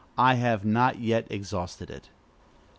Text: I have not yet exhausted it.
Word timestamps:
I 0.17 0.33
have 0.33 0.65
not 0.65 0.97
yet 0.97 1.27
exhausted 1.29 1.91
it. 1.91 2.09